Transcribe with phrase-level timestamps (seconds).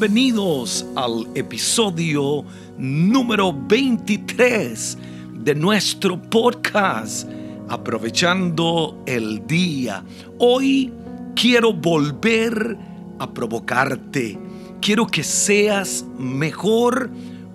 [0.00, 2.44] Bienvenidos al episodio
[2.78, 4.96] número 23
[5.42, 7.28] de nuestro podcast,
[7.68, 10.04] aprovechando el día.
[10.38, 10.92] Hoy
[11.34, 12.78] quiero volver
[13.18, 14.38] a provocarte.
[14.80, 17.10] Quiero que seas mejor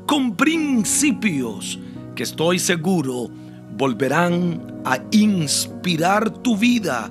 [0.05, 1.80] con principios
[2.14, 3.30] que estoy seguro
[3.78, 7.10] volverán a inspirar tu vida,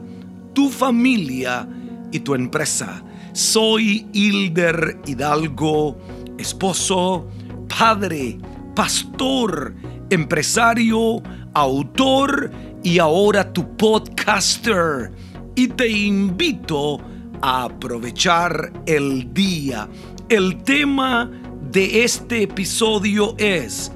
[0.52, 1.66] tu familia
[2.12, 3.02] y tu empresa.
[3.32, 5.96] Soy Hilder Hidalgo,
[6.36, 7.26] esposo,
[7.66, 8.38] padre,
[8.74, 9.74] pastor,
[10.10, 11.22] empresario,
[11.54, 12.50] autor
[12.82, 15.12] y ahora tu podcaster.
[15.54, 17.00] Y te invito
[17.40, 19.88] a aprovechar el día.
[20.28, 21.30] El tema
[21.70, 23.90] de este episodio es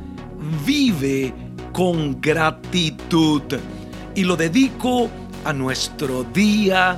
[0.65, 1.35] Vive
[1.75, 3.43] con gratitud.
[4.15, 5.11] Y lo dedico
[5.45, 6.97] a nuestro día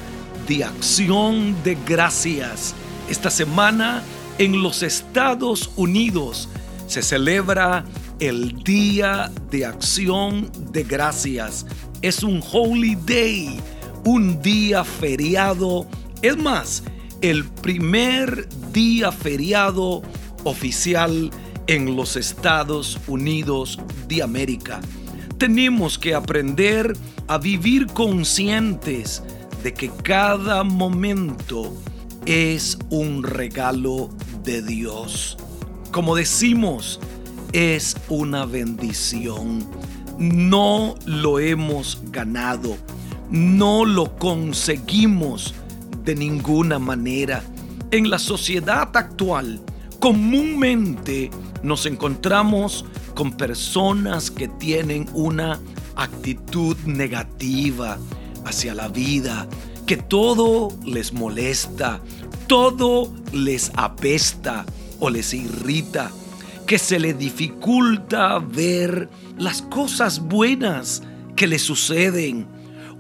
[0.49, 2.75] de acción de gracias.
[3.11, 4.03] Esta semana
[4.39, 6.49] en los Estados Unidos
[6.87, 7.85] se celebra
[8.19, 11.67] el Día de Acción de Gracias.
[12.01, 13.61] Es un holy day,
[14.05, 15.87] un día feriado.
[16.23, 16.83] Es más,
[17.21, 20.03] el primer día feriado
[20.45, 21.31] oficial
[21.67, 24.81] en los Estados Unidos de América.
[25.37, 26.97] Tenemos que aprender
[27.27, 29.23] a vivir conscientes
[29.63, 31.75] de que cada momento
[32.27, 34.11] es un regalo
[34.45, 35.37] de Dios.
[35.93, 37.01] Como decimos,
[37.53, 39.67] es una bendición.
[40.19, 42.77] No lo hemos ganado,
[43.31, 45.55] no lo conseguimos
[46.05, 47.43] de ninguna manera.
[47.91, 49.61] En la sociedad actual,
[49.99, 51.31] comúnmente
[51.63, 55.59] nos encontramos con personas que tienen una
[55.97, 57.99] actitud negativa,
[58.49, 59.47] hacia la vida,
[59.87, 62.01] que todo les molesta,
[62.47, 64.65] todo les apesta
[64.99, 66.11] o les irrita,
[66.67, 69.09] que se le dificulta ver
[69.39, 71.03] las cosas buenas
[71.37, 72.47] que le suceden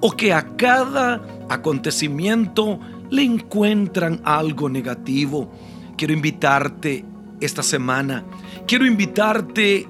[0.01, 2.79] o que a cada acontecimiento
[3.11, 5.53] le encuentran algo negativo.
[5.97, 7.05] Quiero invitarte
[7.41, 8.25] esta semana,
[8.67, 9.87] quiero invitarte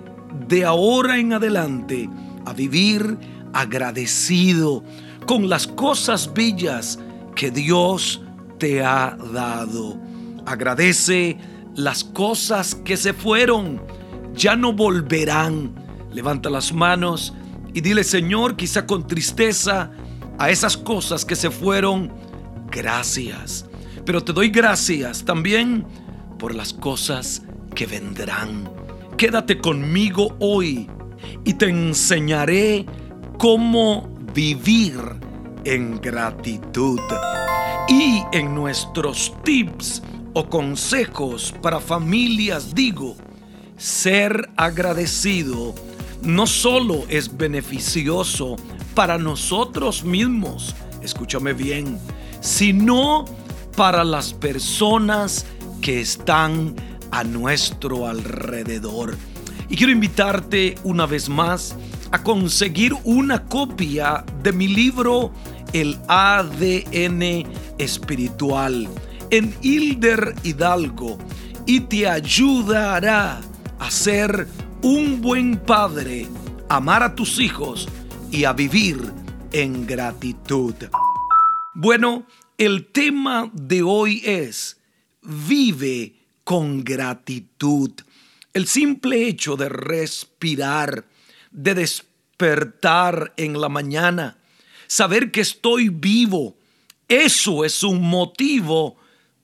[0.48, 2.08] de ahora en adelante
[2.44, 3.18] a vivir
[3.52, 4.84] agradecido
[5.28, 6.98] con las cosas bellas
[7.36, 8.22] que Dios
[8.58, 10.00] te ha dado.
[10.46, 11.36] Agradece
[11.76, 13.82] las cosas que se fueron,
[14.32, 15.74] ya no volverán.
[16.14, 17.34] Levanta las manos
[17.74, 19.90] y dile, Señor, quizá con tristeza,
[20.38, 22.10] a esas cosas que se fueron,
[22.70, 23.66] gracias.
[24.06, 25.84] Pero te doy gracias también
[26.38, 27.42] por las cosas
[27.74, 28.70] que vendrán.
[29.18, 30.88] Quédate conmigo hoy
[31.44, 32.86] y te enseñaré
[33.36, 34.94] cómo vivir
[35.64, 37.00] en gratitud.
[37.88, 40.00] Y en nuestros tips
[40.32, 43.16] o consejos para familias digo,
[43.76, 45.74] ser agradecido
[46.22, 48.54] no solo es beneficioso
[48.94, 50.72] para nosotros mismos,
[51.02, 51.98] escúchame bien,
[52.40, 53.24] sino
[53.74, 55.46] para las personas
[55.80, 56.76] que están
[57.10, 59.16] a nuestro alrededor.
[59.68, 61.74] Y quiero invitarte una vez más
[62.10, 65.32] a conseguir una copia de mi libro
[65.72, 67.46] El ADN
[67.78, 68.88] espiritual
[69.30, 71.18] en Hilder Hidalgo
[71.66, 73.40] y te ayudará
[73.78, 74.48] a ser
[74.82, 76.26] un buen padre,
[76.68, 77.88] amar a tus hijos
[78.30, 78.98] y a vivir
[79.52, 80.74] en gratitud.
[81.74, 82.26] Bueno,
[82.56, 84.80] el tema de hoy es
[85.22, 86.14] vive
[86.44, 87.90] con gratitud.
[88.54, 91.04] El simple hecho de respirar,
[91.50, 94.38] de despertar en la mañana,
[94.86, 96.56] saber que estoy vivo,
[97.08, 98.96] eso es un motivo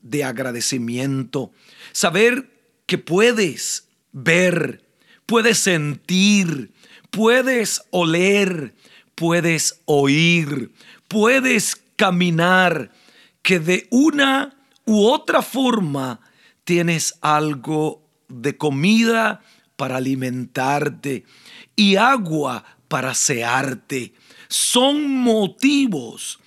[0.02, 1.50] de agradecimiento.
[1.92, 2.50] Saber
[2.86, 4.84] que puedes ver,
[5.26, 6.72] puedes sentir,
[7.10, 8.74] puedes oler,
[9.14, 10.72] puedes oír,
[11.08, 12.90] puedes caminar,
[13.42, 16.20] que de una u otra forma
[16.64, 19.42] tienes algo de comida
[19.76, 21.24] para alimentarte
[21.76, 24.14] y agua para asearte.
[24.48, 26.38] Son motivos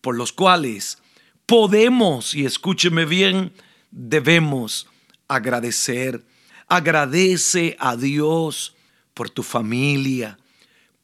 [0.00, 0.98] por los cuales
[1.46, 3.52] podemos, y escúcheme bien,
[3.90, 4.86] debemos
[5.28, 6.24] agradecer.
[6.68, 8.74] Agradece a Dios
[9.14, 10.38] por tu familia,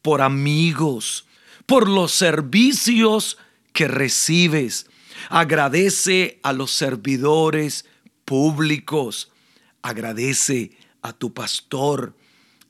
[0.02, 1.26] por amigos,
[1.66, 3.38] por los servicios
[3.72, 4.86] que recibes.
[5.28, 7.86] Agradece a los servidores
[8.24, 9.30] públicos.
[9.82, 10.72] Agradece
[11.02, 12.14] a tu pastor.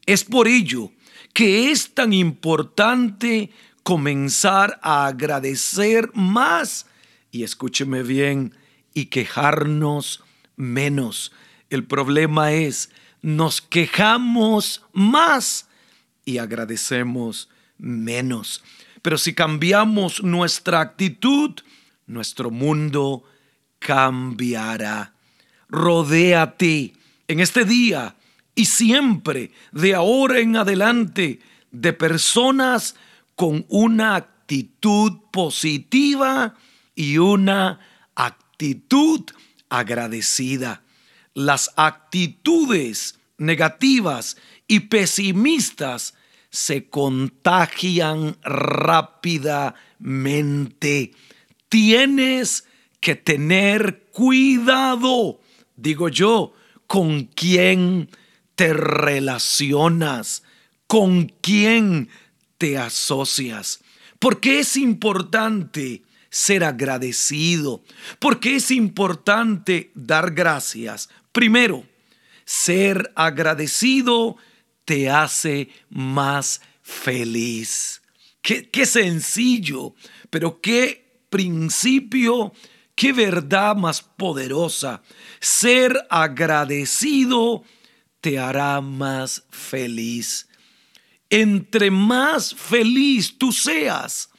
[0.07, 0.93] Es por ello
[1.33, 3.51] que es tan importante
[3.83, 6.87] comenzar a agradecer más
[7.31, 8.55] y escúcheme bien
[8.95, 10.23] y quejarnos
[10.57, 11.33] menos.
[11.71, 12.91] El problema es,
[13.23, 15.69] nos quejamos más
[16.25, 17.49] y agradecemos
[17.79, 18.63] menos.
[19.03, 21.53] Pero si cambiamos nuestra actitud,
[22.07, 23.25] nuestro mundo
[23.79, 25.15] cambiará.
[25.69, 26.93] Rodéate
[27.29, 28.17] en este día
[28.55, 32.97] y siempre, de ahora en adelante, de personas
[33.35, 36.57] con una actitud positiva
[36.95, 37.81] y una
[38.15, 39.21] actitud
[39.69, 40.83] agradecida.
[41.33, 44.37] Las actitudes negativas
[44.67, 46.15] y pesimistas
[46.51, 51.13] se contagian rápidamente.
[51.69, 52.65] Tienes
[52.99, 55.41] que tener cuidado,
[55.77, 56.53] digo yo,
[56.87, 58.11] con quién
[58.61, 60.43] te relacionas,
[60.87, 62.11] con quién
[62.59, 63.81] te asocias.
[64.19, 67.83] Porque es importante ser agradecido,
[68.19, 71.09] porque es importante dar gracias.
[71.33, 71.87] Primero,
[72.45, 74.37] ser agradecido
[74.85, 78.03] te hace más feliz.
[78.43, 79.95] Qué, qué sencillo,
[80.29, 82.53] pero qué principio,
[82.95, 85.01] qué verdad más poderosa.
[85.41, 87.65] Ser agradecido
[88.21, 90.49] te hará más feliz.
[91.29, 94.31] Entre más feliz tú seas,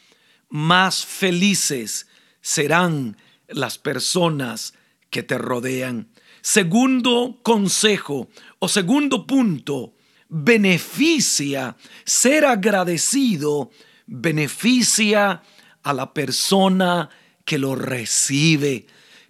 [0.50, 2.08] más felices
[2.42, 3.18] serán
[3.48, 4.74] las personas
[5.10, 6.10] que te rodean.
[6.42, 8.30] Segundo consejo
[8.60, 9.94] o segundo punto,
[10.28, 13.72] beneficia, ser agradecido,
[14.08, 15.44] beneficia
[15.84, 17.10] a la persona
[17.46, 18.88] que lo recibe.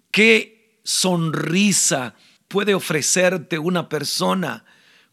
[0.09, 2.15] ¿Qué sonrisa
[2.51, 4.65] puede ofrecerte una persona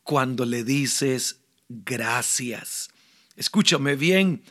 [0.02, 2.90] cuando le dices gracias?
[3.36, 4.42] Escúchame bien,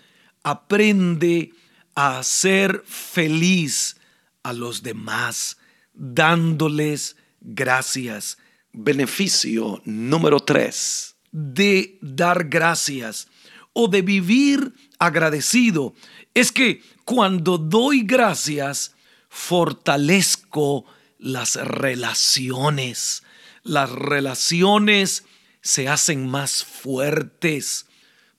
[0.42, 1.52] aprende
[1.96, 3.98] a ser feliz
[4.42, 5.58] a los demás,
[5.94, 8.38] dándoles gracias.
[8.72, 13.28] Beneficio número tres de dar gracias
[13.74, 15.94] o de vivir agradecido
[16.34, 18.96] es que cuando doy gracias,
[19.30, 20.86] fortalezco
[21.18, 23.24] las relaciones.
[23.64, 25.26] Las relaciones
[25.62, 27.88] se hacen más fuertes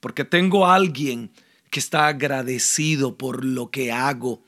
[0.00, 1.30] porque tengo a alguien
[1.70, 4.42] que está agradecido por lo que hago.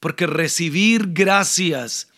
[0.00, 2.08] Porque recibir gracias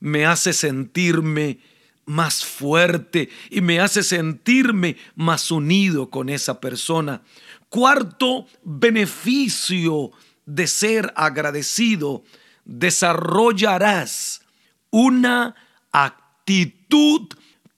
[0.00, 1.58] me hace sentirme
[2.04, 7.22] más fuerte y me hace sentirme más unido con esa persona.
[7.68, 10.12] Cuarto beneficio
[10.44, 12.22] de ser agradecido,
[12.64, 14.45] desarrollarás
[14.90, 15.54] una
[15.92, 17.28] actitud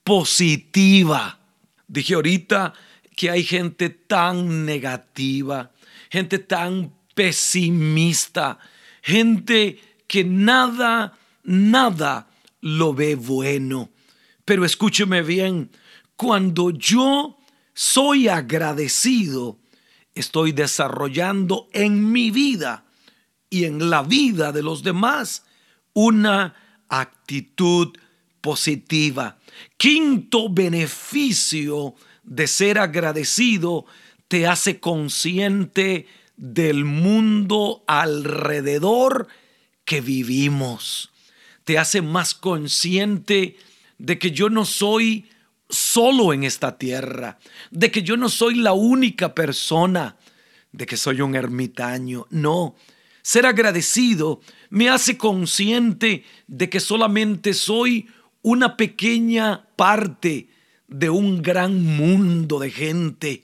[0.03, 1.39] positiva.
[1.87, 2.73] Dije ahorita
[3.15, 5.71] que hay gente tan negativa,
[6.09, 8.59] gente tan pesimista,
[9.01, 12.27] gente que nada, nada
[12.61, 13.89] lo ve bueno.
[14.45, 15.69] Pero escúcheme bien,
[16.15, 17.37] cuando yo
[17.73, 19.59] soy agradecido,
[20.13, 22.85] estoy desarrollando en mi vida
[23.49, 25.45] y en la vida de los demás
[25.93, 26.55] una
[26.89, 27.97] actitud
[28.41, 29.37] positiva.
[29.77, 33.85] Quinto beneficio de ser agradecido
[34.27, 36.07] te hace consciente
[36.37, 39.27] del mundo alrededor
[39.85, 41.11] que vivimos.
[41.63, 43.57] Te hace más consciente
[43.97, 45.29] de que yo no soy
[45.69, 47.37] solo en esta tierra,
[47.69, 50.17] de que yo no soy la única persona,
[50.71, 52.25] de que soy un ermitaño.
[52.29, 52.75] No,
[53.21, 58.07] ser agradecido me hace consciente de que solamente soy
[58.41, 60.49] una pequeña parte
[60.87, 63.43] de un gran mundo de gente.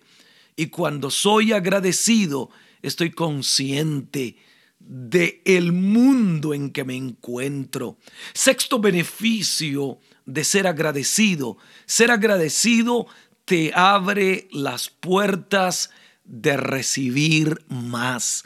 [0.55, 2.50] Y cuando soy agradecido,
[2.82, 4.38] estoy consciente
[4.79, 7.98] de el mundo en que me encuentro.
[8.34, 11.58] Sexto beneficio de ser agradecido.
[11.86, 13.08] Ser agradecido
[13.46, 15.91] te abre las puertas
[16.24, 18.44] de recibir más.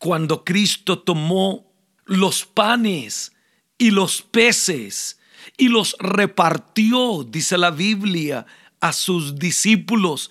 [0.00, 1.74] Cuando Cristo tomó
[2.06, 3.32] los panes
[3.76, 5.20] y los peces
[5.58, 8.46] y los repartió, dice la Biblia,
[8.80, 10.30] a sus discípulos,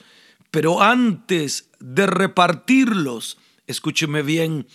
[0.49, 4.65] pero antes de repartirlos, escúcheme bien,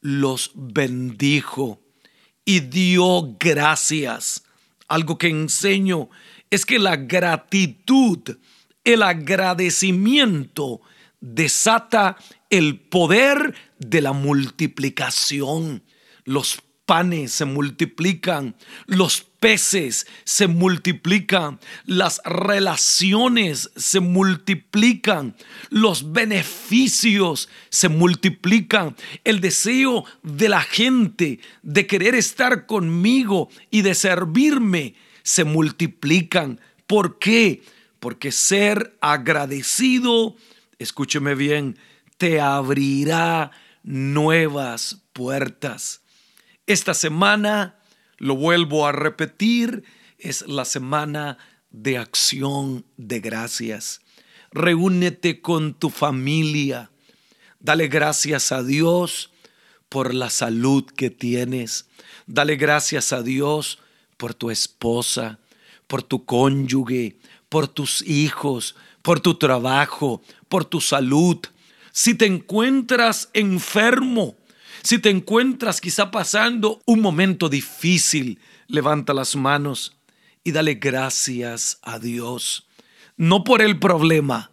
[0.00, 1.80] los bendijo
[2.44, 4.42] y dio gracias.
[4.88, 6.10] Algo que enseño
[6.50, 8.18] es que la gratitud,
[8.82, 10.80] el agradecimiento
[11.20, 12.16] desata
[12.48, 15.82] el poder de la multiplicación.
[16.24, 18.56] Los panes se multiplican,
[18.86, 25.36] los peces se multiplican, las relaciones se multiplican,
[25.68, 33.94] los beneficios se multiplican, el deseo de la gente de querer estar conmigo y de
[33.94, 36.60] servirme se multiplican.
[36.88, 37.62] ¿Por qué?
[38.00, 40.34] Porque ser agradecido,
[40.80, 41.78] escúcheme bien,
[42.18, 46.02] te abrirá nuevas puertas.
[46.66, 47.78] Esta semana,
[48.18, 49.84] lo vuelvo a repetir,
[50.18, 51.38] es la semana
[51.70, 54.00] de acción de gracias.
[54.52, 56.90] Reúnete con tu familia.
[57.60, 59.30] Dale gracias a Dios
[59.88, 61.86] por la salud que tienes.
[62.26, 63.78] Dale gracias a Dios
[64.16, 65.38] por tu esposa,
[65.86, 67.18] por tu cónyuge,
[67.48, 71.38] por tus hijos, por tu trabajo, por tu salud.
[71.92, 74.36] Si te encuentras enfermo,
[74.82, 79.96] si te encuentras quizá pasando un momento difícil, levanta las manos
[80.44, 82.66] y dale gracias a Dios.
[83.16, 84.50] No por el problema,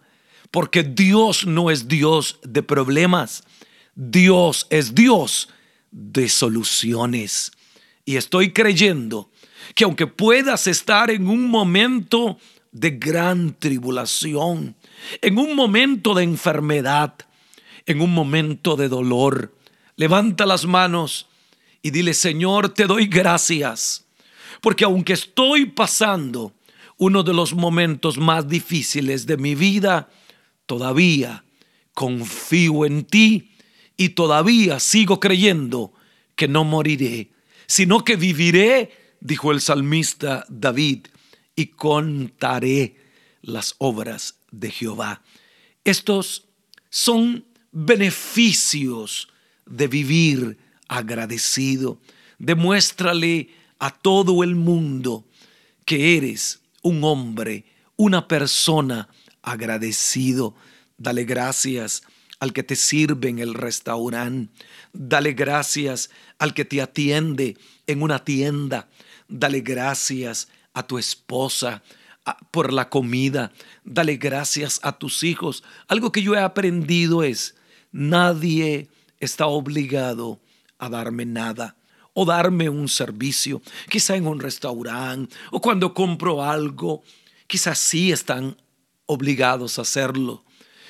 [0.51, 3.43] porque Dios no es Dios de problemas.
[3.95, 5.49] Dios es Dios
[5.91, 7.51] de soluciones.
[8.05, 9.31] Y estoy creyendo
[9.75, 12.37] que aunque puedas estar en un momento
[12.71, 14.75] de gran tribulación,
[15.21, 17.15] en un momento de enfermedad,
[17.87, 19.57] en un momento de dolor,
[19.95, 21.27] levanta las manos
[21.81, 24.07] y dile, Señor, te doy gracias
[24.61, 26.53] porque aunque estoy pasando
[26.97, 30.09] uno de los momentos más difíciles de mi vida,
[30.65, 31.43] todavía
[31.93, 33.51] confío en ti
[33.95, 35.93] y todavía sigo creyendo
[36.35, 37.31] que no moriré,
[37.67, 41.07] sino que viviré, dijo el salmista David,
[41.55, 42.97] y contaré
[43.41, 45.23] las obras de Jehová.
[45.83, 46.45] Estos
[46.89, 47.45] son
[47.79, 49.27] beneficios
[49.67, 50.57] de vivir
[50.87, 52.01] agradecido.
[52.39, 55.25] Demuéstrale a todo el mundo
[55.85, 57.65] que eres un hombre,
[57.95, 59.09] una persona
[59.43, 60.55] agradecido.
[60.97, 62.01] Dale gracias
[62.39, 64.51] al que te sirve en el restaurante.
[64.91, 68.89] Dale gracias al que te atiende en una tienda.
[69.27, 71.83] Dale gracias a tu esposa
[72.49, 73.51] por la comida.
[73.83, 75.63] Dale gracias a tus hijos.
[75.87, 77.53] Algo que yo he aprendido es,
[77.91, 78.89] nadie
[79.19, 80.39] está obligado
[80.77, 81.75] a darme nada
[82.13, 87.03] o darme un servicio, quizá en un restaurante o cuando compro algo,
[87.45, 88.57] quizás sí están
[89.05, 90.43] obligados a hacerlo,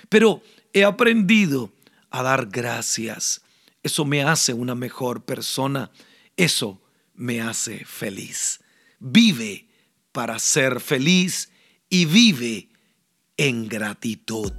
[0.09, 0.41] pero
[0.73, 1.71] he aprendido
[2.09, 3.41] a dar gracias.
[3.83, 5.91] Eso me hace una mejor persona,
[6.35, 6.81] eso
[7.13, 8.59] me hace feliz.
[8.99, 9.67] Vive
[10.11, 11.51] para ser feliz
[11.89, 12.69] y vive
[13.37, 14.51] en gratitud.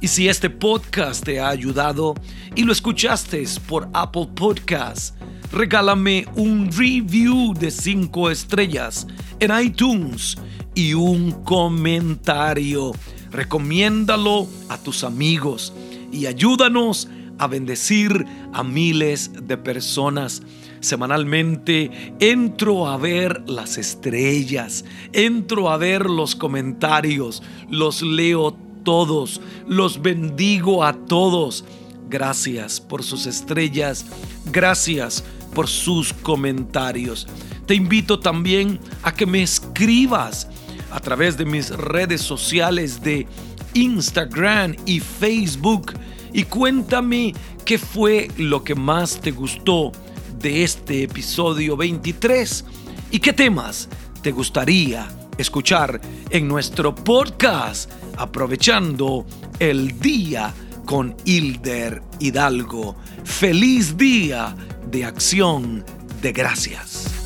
[0.00, 2.14] Y si este podcast te ha ayudado
[2.54, 5.14] y lo escuchaste por Apple Podcasts,
[5.50, 9.06] regálame un review de 5 estrellas
[9.40, 10.36] en iTunes
[10.74, 12.92] y un comentario.
[13.30, 15.72] Recomiéndalo a tus amigos
[16.12, 17.08] y ayúdanos
[17.38, 20.42] a bendecir a miles de personas.
[20.80, 30.00] Semanalmente entro a ver las estrellas, entro a ver los comentarios, los leo todos, los
[30.00, 31.64] bendigo a todos.
[32.08, 34.06] Gracias por sus estrellas,
[34.52, 37.26] gracias por sus comentarios.
[37.66, 40.48] Te invito también a que me escribas
[40.90, 43.26] a través de mis redes sociales de
[43.74, 45.92] Instagram y Facebook
[46.32, 49.92] y cuéntame qué fue lo que más te gustó
[50.40, 52.64] de este episodio 23
[53.10, 53.88] y qué temas
[54.22, 59.26] te gustaría escuchar en nuestro podcast aprovechando
[59.58, 60.52] el día
[60.84, 62.96] con Hilder Hidalgo.
[63.24, 64.54] Feliz día
[64.90, 65.84] de acción
[66.22, 67.17] de gracias.